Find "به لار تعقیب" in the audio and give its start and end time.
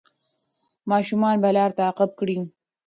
1.41-2.11